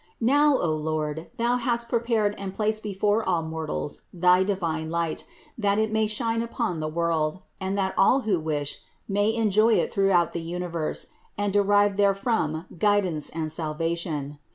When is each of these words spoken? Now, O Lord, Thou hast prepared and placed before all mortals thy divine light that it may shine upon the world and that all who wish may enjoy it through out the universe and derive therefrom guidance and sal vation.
Now, 0.19 0.57
O 0.57 0.73
Lord, 0.75 1.29
Thou 1.37 1.57
hast 1.57 1.87
prepared 1.87 2.33
and 2.39 2.55
placed 2.55 2.81
before 2.81 3.23
all 3.23 3.43
mortals 3.43 4.01
thy 4.11 4.41
divine 4.41 4.89
light 4.89 5.25
that 5.59 5.77
it 5.77 5.91
may 5.91 6.07
shine 6.07 6.41
upon 6.41 6.79
the 6.79 6.87
world 6.87 7.45
and 7.59 7.77
that 7.77 7.93
all 7.95 8.21
who 8.21 8.39
wish 8.39 8.79
may 9.07 9.31
enjoy 9.35 9.75
it 9.75 9.91
through 9.93 10.09
out 10.11 10.33
the 10.33 10.41
universe 10.41 11.05
and 11.37 11.53
derive 11.53 11.97
therefrom 11.97 12.65
guidance 12.79 13.29
and 13.29 13.51
sal 13.51 13.75
vation. 13.75 14.39